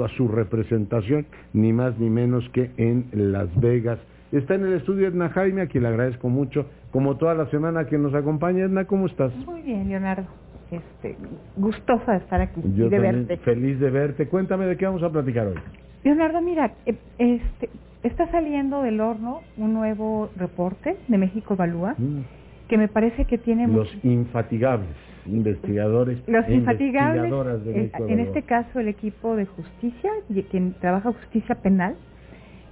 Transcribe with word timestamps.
a 0.00 0.08
su 0.08 0.28
representación, 0.28 1.26
ni 1.52 1.72
más 1.72 1.98
ni 1.98 2.08
menos 2.10 2.48
que 2.50 2.70
en 2.76 3.06
Las 3.12 3.48
Vegas. 3.60 3.98
Está 4.32 4.54
en 4.54 4.64
el 4.66 4.72
estudio 4.74 5.08
Edna 5.08 5.28
Jaime, 5.28 5.62
a 5.62 5.66
quien 5.66 5.82
le 5.82 5.90
agradezco 5.90 6.28
mucho, 6.30 6.66
como 6.90 7.16
toda 7.16 7.34
la 7.34 7.46
semana 7.50 7.86
que 7.86 7.98
nos 7.98 8.14
acompaña. 8.14 8.64
Edna, 8.64 8.86
¿cómo 8.86 9.06
estás? 9.06 9.32
Muy 9.46 9.60
bien, 9.62 9.88
Leonardo. 9.88 10.24
Este, 10.70 11.16
gustosa 11.56 12.12
de 12.12 12.18
estar 12.18 12.40
aquí 12.40 12.62
Yo 12.74 12.86
y 12.86 12.88
de 12.88 12.98
verte. 12.98 13.36
feliz 13.38 13.78
de 13.78 13.90
verte. 13.90 14.28
Cuéntame 14.28 14.64
de 14.64 14.76
qué 14.78 14.86
vamos 14.86 15.02
a 15.02 15.10
platicar 15.10 15.46
hoy. 15.48 15.56
Leonardo, 16.02 16.40
mira, 16.40 16.72
eh, 16.86 16.94
este, 17.18 17.68
está 18.02 18.30
saliendo 18.30 18.82
del 18.82 19.00
horno 19.00 19.40
un 19.58 19.74
nuevo 19.74 20.30
reporte 20.36 20.96
de 21.08 21.18
México 21.18 21.54
Evalúa 21.54 21.94
Mm. 21.98 22.20
que 22.68 22.78
me 22.78 22.88
parece 22.88 23.26
que 23.26 23.36
tiene 23.36 23.68
Los 23.68 23.94
infatigables 24.02 24.88
investigadores 25.26 26.18
los 26.26 26.46
e 26.48 26.54
infatigables, 26.54 27.32
en, 27.66 27.90
en 28.08 28.20
este 28.20 28.42
caso 28.42 28.80
el 28.80 28.88
equipo 28.88 29.36
de 29.36 29.46
justicia, 29.46 30.10
quien 30.50 30.74
trabaja 30.80 31.12
justicia 31.12 31.54
penal, 31.56 31.94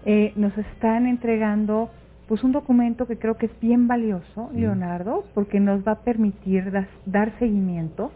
eh, 0.05 0.33
nos 0.37 0.57
están 0.57 1.07
entregando 1.07 1.91
pues 2.27 2.45
un 2.45 2.53
documento 2.53 3.07
que 3.07 3.17
creo 3.19 3.37
que 3.37 3.47
es 3.47 3.61
bien 3.61 3.89
valioso, 3.89 4.51
Mm. 4.53 4.57
Leonardo, 4.61 5.25
porque 5.35 5.59
nos 5.61 5.87
va 5.87 5.93
a 5.93 6.01
permitir 6.03 6.71
das- 6.71 6.87
dar 7.05 7.33
seguimiento 7.39 8.13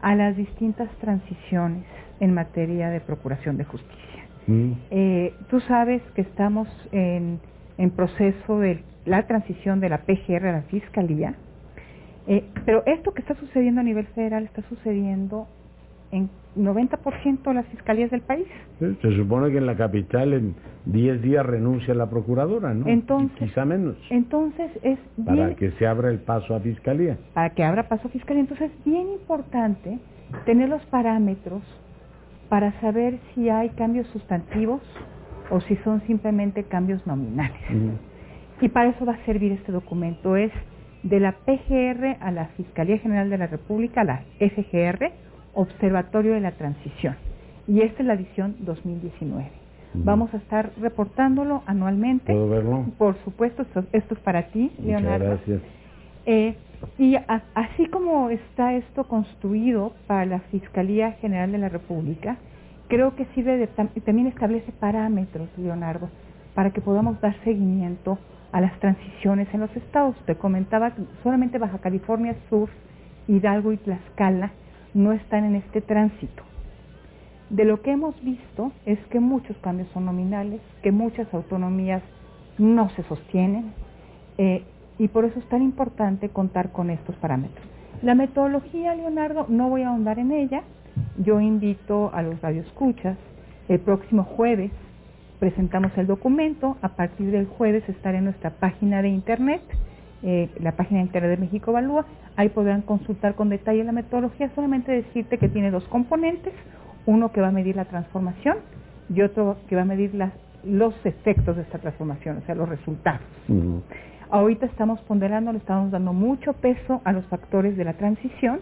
a 0.00 0.14
las 0.14 0.36
distintas 0.36 0.88
transiciones 1.00 1.84
en 2.20 2.32
materia 2.32 2.90
de 2.90 3.00
procuración 3.00 3.56
de 3.56 3.64
justicia. 3.64 4.22
Mm. 4.46 4.72
Eh, 4.90 5.34
tú 5.50 5.60
sabes 5.60 6.00
que 6.14 6.22
estamos 6.22 6.68
en, 6.92 7.38
en 7.76 7.90
proceso 7.90 8.58
de 8.60 8.82
la 9.04 9.26
transición 9.26 9.80
de 9.80 9.88
la 9.88 9.98
PGR 9.98 10.46
a 10.46 10.52
la 10.52 10.62
Fiscalía, 10.62 11.34
eh, 12.30 12.44
pero 12.64 12.82
esto 12.86 13.12
que 13.12 13.20
está 13.20 13.34
sucediendo 13.34 13.80
a 13.80 13.84
nivel 13.84 14.06
federal 14.08 14.44
está 14.44 14.62
sucediendo 14.68 15.46
en 16.12 16.28
90% 16.56 17.42
de 17.42 17.54
las 17.54 17.66
fiscalías 17.66 18.10
del 18.10 18.22
país. 18.22 18.46
Se 18.78 19.16
supone 19.16 19.50
que 19.52 19.58
en 19.58 19.66
la 19.66 19.76
capital 19.76 20.32
en 20.32 20.54
10 20.86 21.22
días 21.22 21.44
renuncia 21.46 21.94
la 21.94 22.08
procuradora, 22.10 22.72
¿no? 22.74 22.86
Entonces- 22.88 23.36
Quizá 23.38 23.64
menos. 23.64 23.96
Entonces 24.10 24.70
es 24.82 24.98
Para 25.24 25.54
que 25.54 25.70
se 25.72 25.86
abra 25.86 26.10
el 26.10 26.18
paso 26.20 26.54
a 26.54 26.60
fiscalía. 26.60 27.16
para 27.34 27.50
que 27.50 27.62
abra 27.62 27.88
paso 27.88 28.08
a 28.08 28.10
fiscalía, 28.10 28.40
entonces 28.42 28.70
es 28.72 28.84
bien 28.84 29.08
importante 29.10 29.98
tener 30.46 30.68
los 30.68 30.84
parámetros 30.86 31.62
para 32.48 32.72
saber 32.80 33.18
si 33.34 33.48
hay 33.48 33.70
cambios 33.70 34.06
sustantivos 34.08 34.80
o 35.50 35.60
si 35.60 35.76
son 35.78 36.00
simplemente 36.06 36.64
cambios 36.64 37.04
nominales. 37.06 37.60
Y 38.60 38.68
para 38.68 38.90
eso 38.90 39.04
va 39.04 39.14
a 39.14 39.24
servir 39.24 39.52
este 39.52 39.70
documento. 39.72 40.36
Es 40.36 40.52
de 41.02 41.20
la 41.20 41.32
PGR 41.32 42.16
a 42.20 42.30
la 42.30 42.46
Fiscalía 42.56 42.98
General 42.98 43.30
de 43.30 43.38
la 43.38 43.46
República, 43.46 44.04
la 44.04 44.22
FGR, 44.38 45.10
Observatorio 45.54 46.34
de 46.34 46.40
la 46.40 46.52
Transición. 46.52 47.16
Y 47.66 47.80
esta 47.82 48.02
es 48.02 48.06
la 48.06 48.14
edición 48.14 48.56
2019. 48.60 49.44
Ujú. 49.94 50.04
Vamos 50.04 50.32
a 50.34 50.36
estar 50.36 50.70
reportándolo 50.80 51.62
anualmente. 51.66 52.32
¿Puedo 52.32 52.48
verlo? 52.48 52.84
Por 52.98 53.16
supuesto, 53.24 53.62
esto, 53.62 53.84
esto 53.92 54.14
es 54.14 54.20
para 54.20 54.42
ti, 54.48 54.70
Muchas 54.78 54.84
Leonardo. 55.02 55.24
gracias. 55.26 55.60
Eh, 56.26 56.54
y 56.98 57.14
a- 57.16 57.42
así 57.54 57.86
como 57.86 58.30
está 58.30 58.74
esto 58.74 59.04
construido 59.04 59.92
para 60.06 60.26
la 60.26 60.40
Fiscalía 60.50 61.12
General 61.12 61.50
de 61.52 61.58
la 61.58 61.68
República, 61.68 62.36
creo 62.88 63.14
que 63.16 63.24
sirve 63.34 63.56
de, 63.56 63.68
tam- 63.68 63.90
también 64.04 64.28
establece 64.28 64.70
parámetros, 64.72 65.48
Leonardo, 65.58 66.08
para 66.54 66.70
que 66.70 66.80
podamos 66.80 67.20
dar 67.20 67.34
seguimiento 67.44 68.18
a 68.52 68.60
las 68.60 68.78
transiciones 68.80 69.48
en 69.52 69.60
los 69.60 69.74
estados. 69.76 70.16
Te 70.26 70.34
comentaba 70.34 70.90
que 70.92 71.02
solamente 71.22 71.58
Baja 71.58 71.78
California 71.78 72.34
Sur, 72.48 72.68
Hidalgo 73.28 73.72
y 73.72 73.76
Tlaxcala 73.76 74.52
no 74.94 75.12
están 75.12 75.44
en 75.44 75.56
este 75.56 75.80
tránsito. 75.80 76.42
De 77.48 77.64
lo 77.64 77.82
que 77.82 77.92
hemos 77.92 78.20
visto 78.22 78.72
es 78.86 78.98
que 79.06 79.20
muchos 79.20 79.56
cambios 79.58 79.88
son 79.92 80.04
nominales, 80.04 80.60
que 80.82 80.92
muchas 80.92 81.32
autonomías 81.34 82.02
no 82.58 82.90
se 82.90 83.02
sostienen, 83.04 83.72
eh, 84.38 84.64
y 84.98 85.08
por 85.08 85.24
eso 85.24 85.38
es 85.38 85.48
tan 85.48 85.62
importante 85.62 86.28
contar 86.28 86.72
con 86.72 86.90
estos 86.90 87.16
parámetros. 87.16 87.66
La 88.02 88.14
metodología, 88.14 88.94
Leonardo, 88.94 89.46
no 89.48 89.68
voy 89.68 89.82
a 89.82 89.88
ahondar 89.88 90.18
en 90.18 90.30
ella. 90.30 90.62
Yo 91.18 91.40
invito 91.40 92.10
a 92.14 92.22
los 92.22 92.40
radioescuchas. 92.40 93.16
El 93.68 93.80
próximo 93.80 94.24
jueves 94.24 94.70
presentamos 95.40 95.90
el 95.96 96.06
documento. 96.06 96.76
A 96.82 96.90
partir 96.90 97.32
del 97.32 97.46
jueves 97.46 97.82
estará 97.88 98.18
en 98.18 98.24
nuestra 98.24 98.50
página 98.50 99.02
de 99.02 99.08
internet, 99.08 99.62
eh, 100.22 100.48
la 100.60 100.72
página 100.72 101.00
de 101.00 101.06
internet 101.06 101.30
de 101.32 101.36
México 101.38 101.72
Evalúa. 101.72 102.06
Ahí 102.36 102.50
podrán 102.50 102.82
consultar 102.82 103.34
con 103.34 103.48
detalle 103.48 103.82
la 103.82 103.92
metodología. 103.92 104.50
Solamente 104.54 104.92
decirte 104.92 105.38
que 105.38 105.48
tiene 105.48 105.72
dos 105.72 105.84
componentes. 105.88 106.52
Uno 107.06 107.32
que 107.32 107.40
va 107.40 107.48
a 107.48 107.52
medir 107.52 107.74
la 107.74 107.86
transformación 107.86 108.58
y 109.12 109.22
otro 109.22 109.56
que 109.68 109.74
va 109.74 109.82
a 109.82 109.86
medir 109.86 110.12
los 110.62 110.94
efectos 111.04 111.56
de 111.56 111.62
esta 111.62 111.78
transformación, 111.78 112.36
o 112.36 112.40
sea, 112.42 112.54
los 112.54 112.68
resultados. 112.68 113.22
Ahorita 114.30 114.66
estamos 114.66 115.00
ponderando, 115.00 115.50
le 115.50 115.58
estamos 115.58 115.90
dando 115.90 116.12
mucho 116.12 116.52
peso 116.52 117.00
a 117.04 117.12
los 117.12 117.24
factores 117.24 117.76
de 117.76 117.84
la 117.84 117.94
transición. 117.94 118.60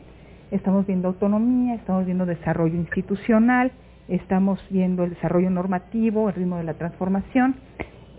Estamos 0.50 0.86
viendo 0.86 1.08
autonomía, 1.08 1.74
estamos 1.74 2.06
viendo 2.06 2.24
desarrollo 2.24 2.76
institucional, 2.76 3.70
estamos 4.08 4.58
viendo 4.70 5.04
el 5.04 5.10
desarrollo 5.10 5.50
normativo, 5.50 6.28
el 6.28 6.34
ritmo 6.34 6.56
de 6.56 6.64
la 6.64 6.74
transformación. 6.74 7.56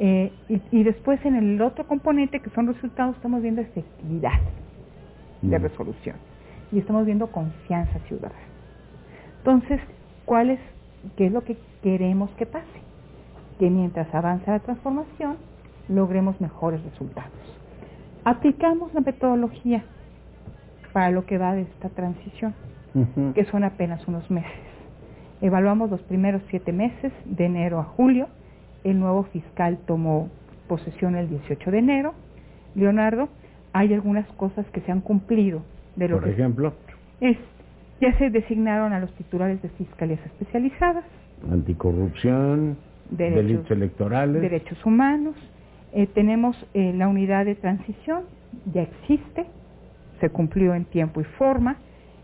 eh, 0.02 0.32
y, 0.48 0.62
y 0.72 0.84
después 0.84 1.20
en 1.26 1.36
el 1.36 1.62
otro 1.62 1.86
componente, 1.86 2.40
que 2.40 2.50
son 2.52 2.68
resultados, 2.68 3.18
estamos 3.18 3.42
viendo 3.42 3.60
efectividad 3.62 4.40
de 5.42 5.60
Mm. 5.60 5.62
resolución. 5.62 6.16
Y 6.72 6.80
estamos 6.80 7.06
viendo 7.06 7.28
confianza 7.28 8.00
ciudadana. 8.08 8.40
Entonces, 9.40 9.82
¿cuál 10.26 10.52
es, 10.52 10.60
qué 11.18 11.26
es 11.26 11.34
lo 11.34 11.44
que 11.44 11.58
queremos 11.84 12.30
que 12.38 12.46
pase? 12.46 12.66
Que 13.58 13.70
mientras 13.70 14.14
avanza 14.16 14.52
la 14.52 14.60
transformación, 14.60 15.36
logremos 15.90 16.40
mejores 16.40 16.82
resultados. 16.84 17.32
Aplicamos 18.24 18.94
la 18.94 19.02
metodología 19.02 19.84
para 20.94 21.10
lo 21.12 21.26
que 21.26 21.38
va 21.38 21.56
de 21.56 21.64
esta 21.64 21.90
transición, 21.90 22.54
que 23.34 23.44
son 23.46 23.64
apenas 23.66 24.08
unos 24.08 24.30
meses. 24.32 24.69
Evaluamos 25.42 25.90
los 25.90 26.02
primeros 26.02 26.42
siete 26.50 26.72
meses, 26.74 27.12
de 27.26 27.46
enero 27.46 27.80
a 27.80 27.84
julio. 27.84 28.28
El 28.84 29.00
nuevo 29.00 29.24
fiscal 29.26 29.78
tomó 29.86 30.30
posesión 30.68 31.16
el 31.16 31.30
18 31.30 31.72
de 31.72 31.78
enero. 31.80 32.14
Leonardo, 32.76 33.30
hay 33.74 33.94
algunas 33.94 34.28
cosas 34.34 34.66
que 34.72 34.82
se 34.82 34.92
han 34.92 35.02
cumplido 35.02 35.62
de 35.96 36.08
lo 36.10 36.16
Por 36.18 36.26
que 36.26 36.32
ejemplo, 36.32 36.74
es, 37.22 37.38
ya 38.02 38.18
se 38.18 38.30
designaron 38.30 38.94
a 38.94 39.00
los 39.00 39.12
titulares 39.16 39.62
de 39.62 39.70
fiscalías 39.70 40.20
especializadas, 40.26 41.04
anticorrupción, 41.52 42.78
Derechos- 43.12 43.36
delitos 43.36 43.72
electorales. 43.72 44.42
derechos 44.42 44.86
humanos, 44.86 45.36
eh, 45.94 46.06
tenemos 46.08 46.56
eh, 46.74 46.94
la 46.96 47.08
unidad 47.08 47.46
de 47.46 47.56
transición, 47.56 48.24
ya 48.74 48.84
existe, 48.84 49.46
se 50.20 50.30
cumplió 50.30 50.74
en 50.76 50.86
tiempo 50.86 51.22
y 51.22 51.24
forma, 51.24 51.78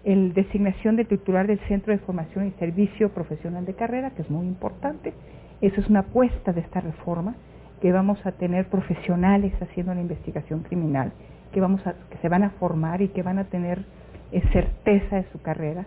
el 0.05 0.33
designación 0.33 0.95
del 0.95 1.07
titular 1.07 1.47
del 1.47 1.59
Centro 1.67 1.91
de 1.91 1.99
Formación 1.99 2.47
y 2.47 2.51
Servicio 2.59 3.09
Profesional 3.09 3.65
de 3.65 3.73
Carrera, 3.73 4.11
que 4.11 4.21
es 4.21 4.29
muy 4.29 4.45
importante, 4.45 5.13
eso 5.61 5.81
es 5.81 5.89
una 5.89 6.01
apuesta 6.01 6.53
de 6.53 6.61
esta 6.61 6.79
reforma, 6.79 7.35
que 7.81 7.91
vamos 7.91 8.23
a 8.25 8.31
tener 8.31 8.67
profesionales 8.67 9.53
haciendo 9.61 9.93
la 9.93 10.01
investigación 10.01 10.61
criminal, 10.61 11.11
que, 11.51 11.59
vamos 11.59 11.85
a, 11.87 11.93
que 12.09 12.17
se 12.21 12.29
van 12.29 12.43
a 12.43 12.51
formar 12.51 13.01
y 13.01 13.09
que 13.09 13.23
van 13.23 13.39
a 13.39 13.45
tener 13.45 13.83
eh, 14.31 14.41
certeza 14.53 15.17
de 15.17 15.25
su 15.31 15.41
carrera, 15.41 15.85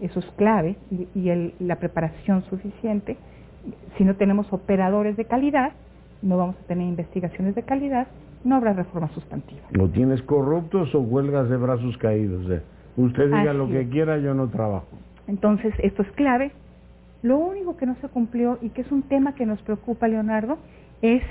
eso 0.00 0.20
es 0.20 0.26
clave, 0.36 0.76
y, 1.14 1.28
el- 1.30 1.54
la 1.58 1.76
preparación 1.76 2.42
suficiente. 2.44 3.16
Si 3.96 4.04
no 4.04 4.14
tenemos 4.16 4.52
operadores 4.52 5.16
de 5.16 5.24
calidad, 5.24 5.72
no 6.22 6.36
vamos 6.36 6.56
a 6.62 6.66
tener 6.66 6.86
investigaciones 6.86 7.54
de 7.54 7.62
calidad, 7.62 8.06
no 8.44 8.56
habrá 8.56 8.72
reforma 8.74 9.08
sustantiva. 9.08 9.62
¿Lo 9.70 9.88
tienes 9.88 10.22
corruptos 10.22 10.94
o 10.94 11.00
huelgas 11.00 11.48
de 11.48 11.56
brazos 11.56 11.96
caídos? 11.98 12.48
eh? 12.50 12.62
Usted 12.96 13.26
diga 13.26 13.50
Así 13.50 13.58
lo 13.58 13.68
que 13.68 13.88
quiera, 13.88 14.18
yo 14.18 14.34
no 14.34 14.48
trabajo. 14.48 14.88
Entonces, 15.28 15.74
esto 15.82 16.02
es 16.02 16.10
clave. 16.12 16.52
Lo 17.22 17.38
único 17.38 17.76
que 17.76 17.86
no 17.86 17.96
se 17.96 18.08
cumplió 18.08 18.58
y 18.62 18.70
que 18.70 18.82
es 18.82 18.92
un 18.92 19.02
tema 19.02 19.34
que 19.34 19.46
nos 19.46 19.60
preocupa, 19.62 20.06
Leonardo, 20.08 20.58
es 21.02 21.22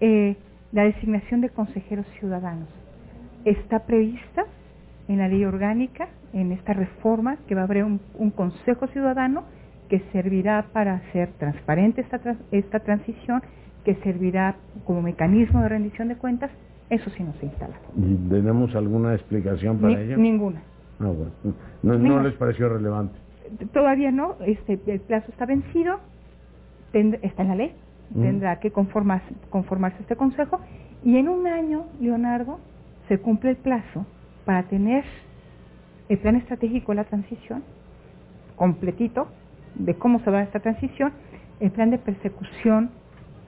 eh, 0.00 0.36
la 0.72 0.84
designación 0.84 1.40
de 1.40 1.48
consejeros 1.50 2.06
ciudadanos. 2.18 2.68
Está 3.44 3.80
prevista 3.86 4.44
en 5.08 5.18
la 5.18 5.28
ley 5.28 5.44
orgánica, 5.44 6.08
en 6.32 6.52
esta 6.52 6.72
reforma, 6.74 7.36
que 7.48 7.54
va 7.54 7.62
a 7.62 7.64
haber 7.64 7.84
un, 7.84 8.00
un 8.14 8.30
consejo 8.30 8.86
ciudadano 8.88 9.44
que 9.88 10.00
servirá 10.12 10.66
para 10.72 10.94
hacer 10.96 11.30
transparente 11.38 12.02
esta, 12.02 12.18
trans- 12.18 12.38
esta 12.52 12.80
transición, 12.80 13.42
que 13.84 13.94
servirá 13.96 14.56
como 14.84 15.02
mecanismo 15.02 15.62
de 15.62 15.68
rendición 15.70 16.08
de 16.08 16.16
cuentas. 16.16 16.50
Eso 16.90 17.08
sí 17.10 17.22
no 17.22 17.32
se 17.40 17.46
instala. 17.46 17.74
¿Y 17.96 18.14
¿Tenemos 18.28 18.74
alguna 18.76 19.14
explicación 19.14 19.78
para 19.78 19.94
Ni- 19.94 20.00
ello? 20.02 20.16
ninguna. 20.18 20.62
Ah, 21.00 21.06
bueno. 21.06 21.32
no, 21.82 22.20
les 22.22 22.34
pareció 22.34 22.68
relevante. 22.68 23.18
Todavía 23.72 24.10
no, 24.10 24.36
este, 24.46 24.78
el 24.86 25.00
plazo 25.00 25.30
está 25.30 25.46
vencido, 25.46 25.98
tend- 26.92 27.18
está 27.22 27.42
en 27.42 27.48
la 27.48 27.54
ley, 27.56 27.72
Mm. 28.14 28.22
tendrá 28.22 28.60
que 28.60 28.70
conformarse, 28.70 29.32
conformarse 29.50 29.98
este 30.02 30.16
consejo 30.16 30.60
y 31.04 31.16
en 31.16 31.28
un 31.28 31.46
año, 31.46 31.84
Leonardo, 32.00 32.58
se 33.08 33.18
cumple 33.18 33.50
el 33.50 33.56
plazo 33.56 34.04
para 34.44 34.64
tener 34.64 35.04
el 36.08 36.18
plan 36.18 36.36
estratégico 36.36 36.92
de 36.92 36.96
la 36.96 37.04
transición 37.04 37.62
completito 38.56 39.28
de 39.76 39.94
cómo 39.94 40.20
se 40.20 40.30
va 40.30 40.42
esta 40.42 40.60
transición, 40.60 41.12
el 41.60 41.70
plan 41.70 41.90
de 41.90 41.98
persecución 41.98 42.90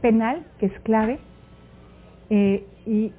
penal, 0.01 0.47
que 0.59 0.67
es 0.67 0.81
clave, 0.81 1.19
eh, 2.31 2.65
y 2.87 3.13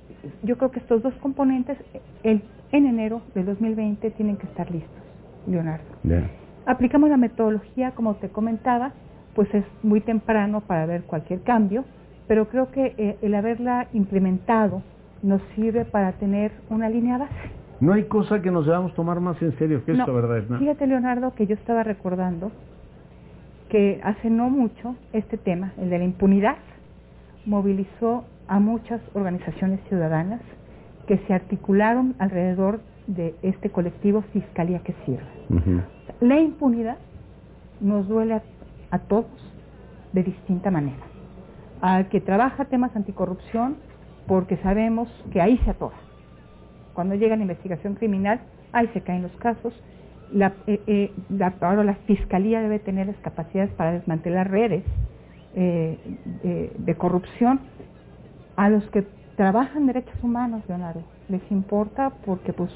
yo 0.44 0.58
creo 0.58 0.72
que 0.72 0.80
estos 0.80 1.04
dos 1.04 1.14
componentes 1.16 1.78
el, 2.24 2.42
en 2.74 2.88
enero 2.88 3.22
del 3.36 3.46
2020 3.46 4.12
tienen 4.12 4.36
que 4.36 4.48
estar 4.48 4.70
listos, 4.70 5.02
Leonardo. 5.48 5.86
Aplicamos 6.66 7.10
la 7.10 7.18
metodología, 7.18 7.92
como 7.92 8.16
te 8.16 8.30
comentaba, 8.30 8.92
pues 9.36 9.54
es 9.54 9.64
muy 9.84 10.02
temprano 10.02 10.62
para 10.62 10.86
ver 10.86 11.04
cualquier 11.04 11.42
cambio, 11.42 11.86
pero 12.28 12.50
creo 12.50 12.72
que 12.72 12.96
eh, 12.98 13.18
el 13.22 13.36
haberla 13.36 13.88
implementado 13.94 14.82
nos 15.22 15.42
sirve 15.56 15.86
para 15.86 16.14
tener 16.14 16.52
una 16.70 16.90
línea 16.90 17.18
base. 17.18 17.34
No 17.80 17.94
hay 17.94 18.04
cosa 18.06 18.42
que 18.42 18.50
nos 18.50 18.66
debamos 18.66 18.94
tomar 18.96 19.20
más 19.20 19.40
en 19.42 19.58
serio 19.58 19.86
que 19.86 19.92
esto, 19.92 20.14
¿verdad? 20.14 20.44
¿no? 20.50 20.58
Fíjate, 20.58 20.88
Leonardo, 20.88 21.34
que 21.36 21.46
yo 21.46 21.54
estaba 21.54 21.84
recordando 21.84 22.52
que 23.70 24.00
hace 24.04 24.30
no 24.30 24.50
mucho 24.50 24.96
este 25.14 25.38
tema, 25.38 25.74
el 25.78 25.90
de 25.90 26.00
la 26.00 26.04
impunidad, 26.06 26.58
movilizó 27.46 28.26
a 28.48 28.60
muchas 28.60 29.02
organizaciones 29.14 29.80
ciudadanas 29.90 30.42
que 31.08 31.18
se 31.20 31.34
articularon 31.34 32.16
alrededor 32.20 32.80
de 33.08 33.36
este 33.42 33.70
colectivo 33.70 34.22
Fiscalía 34.34 34.80
que 34.80 34.94
Sirve. 35.06 35.86
La 36.22 36.40
impunidad 36.40 36.98
nos 37.82 38.08
duele 38.08 38.42
a, 38.92 39.00
todos 39.00 39.26
de 40.14 40.24
distinta 40.24 40.72
manera. 40.72 41.04
Al 41.82 42.08
que 42.08 42.22
trabaja 42.22 42.66
temas 42.66 42.96
anticorrupción, 42.96 43.76
porque 44.28 44.58
sabemos 44.58 45.10
que 45.32 45.42
ahí 45.42 45.58
se 45.66 45.72
atora. 45.72 45.98
Cuando 46.94 47.16
llega 47.16 47.36
la 47.36 47.42
investigación 47.42 47.96
criminal, 47.96 48.40
ahí 48.72 48.88
se 48.94 49.02
caen 49.02 49.24
los 49.24 49.36
casos. 49.38 49.74
La, 50.32 50.54
eh, 50.68 50.80
eh, 50.88 51.12
ahora 51.60 51.84
la 51.84 51.96
Fiscalía 52.08 52.62
debe 52.62 52.80
tener 52.80 53.08
las 53.08 53.18
capacidades 53.18 53.72
para 53.72 53.92
desmantelar 53.92 54.50
redes 54.50 54.84
eh, 55.56 55.98
de 56.78 56.96
corrupción 56.96 57.60
a 58.56 58.70
los 58.70 58.90
que 58.92 59.06
trabajan 59.36 59.88
derechos 59.88 60.16
humanos, 60.22 60.64
Leonardo, 60.68 61.04
les 61.30 61.42
importa 61.52 62.12
porque 62.26 62.54
pues 62.54 62.72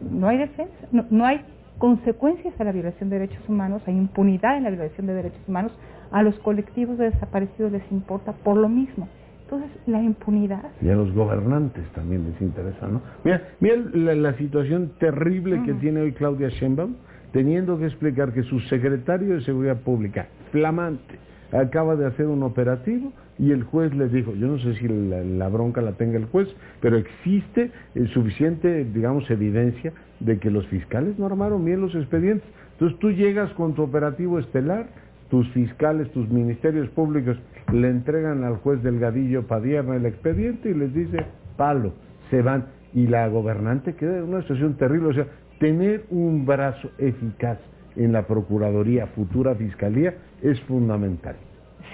no 0.00 0.28
hay 0.28 0.38
defensa, 0.38 0.74
no, 0.92 1.24
hay 1.24 1.40
consecuencias 1.78 2.58
a 2.60 2.64
la 2.64 2.72
violación 2.72 3.10
de 3.10 3.18
derechos 3.18 3.48
humanos, 3.48 3.82
hay 3.86 3.96
impunidad 3.96 4.56
en 4.56 4.64
la 4.64 4.70
violación 4.70 5.06
de 5.06 5.14
derechos 5.14 5.40
humanos, 5.46 5.72
a 6.10 6.22
los 6.22 6.34
colectivos 6.40 6.98
de 6.98 7.10
desaparecidos 7.10 7.72
les 7.72 7.92
importa 7.92 8.32
por 8.32 8.56
lo 8.56 8.68
mismo. 8.68 9.08
Entonces, 9.44 9.70
la 9.86 10.00
impunidad... 10.00 10.62
Y 10.80 10.88
a 10.90 10.94
los 10.94 11.12
gobernantes 11.12 11.84
también 11.92 12.24
les 12.24 12.40
interesa, 12.40 12.86
¿no? 12.86 13.00
Mira, 13.24 13.48
mira 13.58 13.76
la, 14.14 14.32
situación 14.34 14.92
terrible 15.00 15.62
que 15.64 15.74
tiene 15.74 16.02
hoy 16.02 16.12
Claudia 16.12 16.48
Sheinbaum, 16.50 16.94
teniendo 17.32 17.76
que 17.76 17.86
explicar 17.86 18.32
que 18.32 18.44
su 18.44 18.60
secretario 18.60 19.34
de 19.34 19.40
Seguridad 19.42 19.78
Pública, 19.78 20.28
flamante, 20.52 21.18
acaba 21.52 21.96
de 21.96 22.06
hacer 22.06 22.26
un 22.26 22.42
operativo 22.42 23.12
y 23.38 23.52
el 23.52 23.64
juez 23.64 23.94
le 23.94 24.08
dijo, 24.08 24.34
yo 24.34 24.48
no 24.48 24.58
sé 24.58 24.74
si 24.74 24.86
la, 24.86 25.48
bronca 25.48 25.80
la 25.80 25.92
tenga 25.92 26.18
el 26.18 26.26
juez, 26.26 26.48
pero 26.80 26.96
existe 26.96 27.70
eh, 27.94 28.06
suficiente, 28.12 28.84
digamos, 28.84 29.30
evidencia 29.30 29.92
de 30.20 30.38
que 30.38 30.50
los 30.50 30.66
fiscales 30.66 31.18
no 31.18 31.26
armaron 31.26 31.64
bien 31.64 31.80
los 31.80 31.94
expedientes. 31.94 32.48
Entonces 32.72 32.98
tú 32.98 33.10
llegas 33.10 33.50
con 33.54 33.74
tu 33.74 33.82
operativo 33.82 34.38
estelar, 34.38 34.88
tus 35.30 35.48
fiscales, 35.50 36.10
tus 36.12 36.28
ministerios 36.28 36.88
públicos 36.90 37.38
le 37.72 37.88
entregan 37.88 38.44
al 38.44 38.56
juez 38.56 38.82
Delgadillo 38.82 39.46
Padierna 39.46 39.96
el 39.96 40.06
expediente 40.06 40.70
y 40.70 40.74
les 40.74 40.92
dice, 40.92 41.24
palo, 41.56 41.94
se 42.30 42.42
van. 42.42 42.66
Y 42.92 43.06
la 43.06 43.28
gobernante 43.28 43.94
queda 43.94 44.18
en 44.18 44.24
una 44.24 44.42
situación 44.42 44.74
terrible. 44.74 45.08
O 45.08 45.14
sea, 45.14 45.26
tener 45.60 46.04
un 46.10 46.44
brazo 46.44 46.90
eficaz 46.98 47.58
en 47.96 48.12
la 48.12 48.26
Procuraduría, 48.26 49.06
futura 49.08 49.54
Fiscalía, 49.54 50.14
es 50.42 50.60
fundamental. 50.62 51.36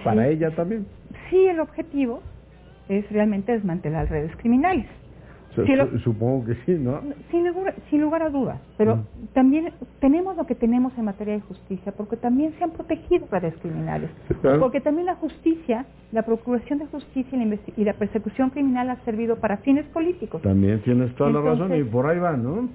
Para 0.04 0.28
ella 0.28 0.50
también. 0.54 0.86
Sí, 1.30 1.46
el 1.46 1.60
objetivo 1.60 2.20
es 2.88 3.10
realmente 3.10 3.52
desmantelar 3.52 4.08
redes 4.08 4.34
criminales. 4.36 4.86
supongo 6.04 6.44
que 6.44 6.54
sí, 6.66 6.72
¿no? 6.72 7.00
Sin 7.30 8.00
lugar, 8.00 8.22
a 8.22 8.28
dudas, 8.28 8.60
pero 8.76 8.96
mm. 8.96 9.04
también 9.32 9.72
tenemos 10.00 10.36
lo 10.36 10.46
que 10.46 10.54
tenemos 10.54 10.92
en 10.98 11.06
materia 11.06 11.34
de 11.34 11.40
justicia, 11.40 11.92
porque 11.92 12.16
también 12.16 12.52
se 12.58 12.64
han 12.64 12.70
protegido 12.72 13.26
redes 13.30 13.54
criminales, 13.62 14.10
porque 14.60 14.80
también 14.80 15.06
la 15.06 15.14
justicia, 15.14 15.86
la 16.12 16.22
procuración 16.22 16.78
de 16.78 16.86
justicia 16.86 17.38
y 17.76 17.84
la, 17.84 17.94
persecución 17.94 18.50
criminal 18.50 18.90
ha 18.90 18.96
servido 19.04 19.36
para 19.36 19.56
fines 19.58 19.86
políticos. 19.86 20.42
También 20.42 20.82
tienes 20.82 21.14
toda 21.14 21.30
la 21.30 21.40
razón 21.40 21.74
y 21.74 21.82
por 21.84 22.06
ahí 22.06 22.18
va, 22.18 22.36
¿no? 22.36 22.68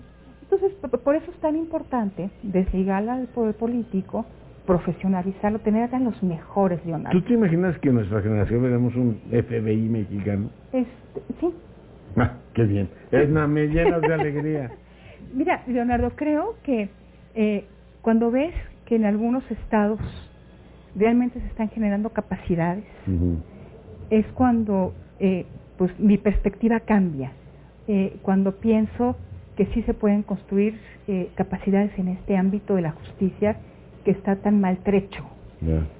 Entonces, 0.51 0.77
por 0.99 1.15
eso 1.15 1.31
es 1.31 1.37
tan 1.37 1.55
importante 1.55 2.29
desligarla 2.43 3.17
del 3.17 3.27
poder 3.27 3.55
político, 3.55 4.25
profesionalizarlo, 4.65 5.59
tener 5.59 5.95
a 5.95 5.99
los 5.99 6.21
mejores, 6.21 6.85
Leonardo. 6.85 7.17
¿Tú 7.17 7.25
te 7.25 7.35
imaginas 7.35 7.77
que 7.79 7.87
en 7.87 7.95
nuestra 7.95 8.21
generación 8.21 8.61
veremos 8.61 8.93
un 8.95 9.21
FBI 9.29 9.87
mexicano? 9.87 10.49
Este, 10.73 11.21
sí. 11.39 11.53
Ah, 12.17 12.33
qué 12.53 12.63
bien. 12.63 12.89
Edna, 13.11 13.47
me 13.47 13.67
llenas 13.67 14.01
de 14.01 14.13
alegría. 14.13 14.71
Mira, 15.33 15.63
Leonardo, 15.67 16.11
creo 16.17 16.55
que 16.63 16.89
eh, 17.33 17.63
cuando 18.01 18.29
ves 18.29 18.53
que 18.85 18.97
en 18.97 19.05
algunos 19.05 19.49
estados 19.49 20.01
realmente 20.97 21.39
se 21.39 21.47
están 21.47 21.69
generando 21.69 22.09
capacidades, 22.09 22.83
es 24.09 24.25
cuando 24.33 24.93
eh, 25.17 25.45
pues 25.77 25.97
mi 25.97 26.17
perspectiva 26.17 26.81
cambia. 26.81 27.31
Eh, 27.87 28.17
cuando 28.21 28.51
pienso 28.57 29.15
que 29.61 29.67
sí 29.75 29.83
se 29.83 29.93
pueden 29.93 30.23
construir 30.23 30.79
eh, 31.07 31.29
capacidades 31.35 31.91
en 31.99 32.07
este 32.07 32.35
ámbito 32.35 32.73
de 32.73 32.81
la 32.81 32.93
justicia 32.93 33.57
que 34.03 34.09
está 34.09 34.37
tan 34.37 34.59
maltrecho. 34.59 35.23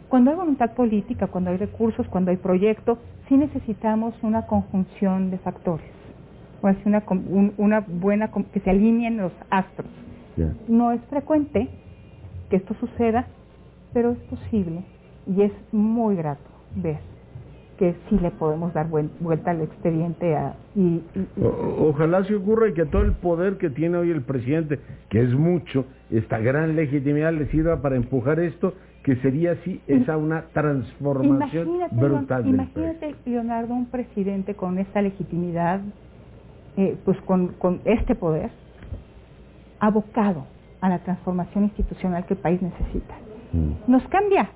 Cuando 0.10 0.32
hay 0.32 0.38
voluntad 0.38 0.72
política, 0.74 1.28
cuando 1.28 1.52
hay 1.52 1.58
recursos, 1.58 2.08
cuando 2.08 2.32
hay 2.32 2.38
proyecto, 2.38 2.98
sí 3.30 3.38
necesitamos 3.38 4.16
una 4.24 4.48
conjunción 4.48 5.30
de 5.30 5.38
factores, 5.38 5.92
o 6.64 6.68
así 6.70 6.82
una, 6.86 7.04
una 7.58 7.82
buena, 7.82 8.32
que 8.52 8.62
se 8.62 8.72
alineen 8.72 9.18
los 9.18 9.34
astros. 9.52 9.92
No 10.68 10.92
es 10.92 11.02
frecuente 11.12 11.70
que 12.50 12.56
esto 12.56 12.74
suceda, 12.80 13.28
pero 13.94 14.14
es 14.14 14.18
posible 14.22 14.82
y 15.28 15.44
es 15.44 15.52
muy 15.72 16.16
grato 16.16 16.50
ver 16.76 17.11
que 17.82 17.96
sí 18.08 18.20
le 18.20 18.30
podemos 18.30 18.72
dar 18.76 18.90
vuelta 18.90 19.50
al 19.50 19.62
expediente. 19.62 20.36
A, 20.36 20.54
y, 20.76 21.02
ojalá 21.80 22.24
se 22.26 22.36
ocurra 22.36 22.70
y 22.70 22.76
que 22.76 22.86
todo 22.86 23.02
el 23.02 23.14
poder 23.14 23.58
que 23.58 23.72
tiene 23.72 23.98
hoy 23.98 24.12
el 24.12 24.22
presidente, 24.22 24.80
que 25.10 25.24
es 25.24 25.34
mucho, 25.34 25.86
esta 26.12 26.38
gran 26.38 26.76
legitimidad 26.76 27.34
le 27.34 27.48
sirva 27.48 27.82
para 27.82 27.96
empujar 27.96 28.40
esto, 28.40 28.76
que 29.04 29.16
sería 29.16 29.54
así 29.54 29.82
esa 29.88 30.16
una 30.16 30.44
transformación 30.54 31.70
brutal. 31.90 32.48
Imagínate, 32.48 33.16
Leonardo, 33.26 33.74
un 33.74 33.88
presidente 33.88 34.54
con 34.54 34.78
esta 34.78 35.02
legitimidad, 35.02 35.82
eh, 36.78 36.96
pues 37.04 37.20
con, 37.22 37.48
con 37.54 37.82
este 37.86 38.14
poder, 38.14 38.52
abocado 39.80 40.46
a 40.82 40.90
la 40.90 41.00
transformación 41.00 41.64
institucional 41.64 42.28
que 42.28 42.36
el 42.36 42.42
país 42.42 42.62
necesita. 42.62 43.16
Mm. 43.54 43.92
Nos 43.92 44.08
cambia, 44.10 44.52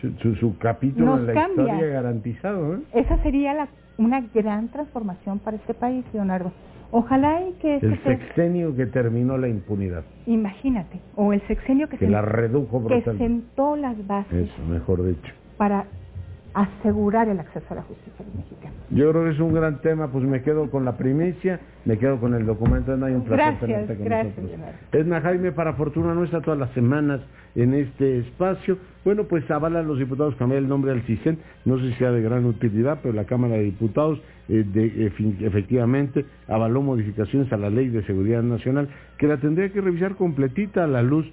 su, 0.00 0.58
capítulo 0.58 1.18
en 1.18 1.26
la 1.26 1.48
historia 1.48 1.86
garantizado. 1.86 2.74
¿eh? 2.74 2.78
Esa 2.92 3.22
sería 3.22 3.68
una 3.98 4.20
gran 4.34 4.68
transformación 4.68 5.38
para 5.38 5.56
este 5.56 5.74
país, 5.74 6.04
Leonardo. 6.12 6.52
Ojalá 6.90 7.42
y 7.42 7.52
que... 7.54 7.76
El 7.76 8.02
sexenio 8.04 8.76
que 8.76 8.86
terminó 8.86 9.36
la 9.36 9.48
impunidad. 9.48 10.04
Imagínate, 10.26 11.00
o 11.16 11.32
el 11.32 11.40
sexenio 11.48 11.88
que, 11.88 11.98
que 11.98 12.08
la 12.08 12.22
redujo 12.22 12.86
Que 12.86 13.02
sentó 13.02 13.76
las 13.76 14.06
bases. 14.06 14.48
Eso, 14.48 14.64
mejor 14.68 15.04
dicho. 15.04 15.32
Para 15.56 15.86
asegurar 16.56 17.28
el 17.28 17.38
acceso 17.38 17.66
a 17.68 17.74
la 17.74 17.82
justicia 17.82 18.24
mexicana. 18.34 18.72
Yo 18.88 19.10
creo 19.10 19.24
que 19.24 19.30
es 19.32 19.40
un 19.40 19.52
gran 19.52 19.82
tema, 19.82 20.10
pues 20.10 20.24
me 20.24 20.42
quedo 20.42 20.70
con 20.70 20.86
la 20.86 20.96
primicia, 20.96 21.60
me 21.84 21.98
quedo 21.98 22.18
con 22.18 22.32
el 22.32 22.46
documento, 22.46 22.96
no 22.96 23.04
hay 23.04 23.12
un 23.12 23.24
placer 23.24 23.68
gracias, 23.68 23.98
con 23.98 24.04
gracias, 24.06 24.34
Edna 24.90 25.20
Jaime, 25.20 25.52
para 25.52 25.74
fortuna 25.74 26.14
nuestra, 26.14 26.40
todas 26.40 26.58
las 26.58 26.70
semanas 26.70 27.20
en 27.56 27.74
este 27.74 28.20
espacio. 28.20 28.78
Bueno, 29.04 29.24
pues 29.24 29.48
avalan 29.50 29.86
los 29.86 29.98
diputados 29.98 30.34
cambiar 30.36 30.62
el 30.62 30.68
nombre 30.68 30.92
al 30.92 31.02
CISEN, 31.02 31.38
no 31.66 31.78
sé 31.78 31.90
si 31.90 31.98
sea 31.98 32.10
de 32.10 32.22
gran 32.22 32.46
utilidad, 32.46 33.00
pero 33.02 33.12
la 33.12 33.24
Cámara 33.24 33.56
de 33.56 33.64
Diputados 33.64 34.18
eh, 34.48 34.64
de, 34.66 35.06
efectivamente 35.40 36.24
avaló 36.48 36.80
modificaciones 36.80 37.52
a 37.52 37.58
la 37.58 37.68
Ley 37.68 37.88
de 37.90 38.02
Seguridad 38.06 38.42
Nacional, 38.42 38.88
que 39.18 39.26
la 39.26 39.36
tendría 39.36 39.70
que 39.70 39.82
revisar 39.82 40.14
completita 40.14 40.84
a 40.84 40.86
la 40.86 41.02
luz 41.02 41.30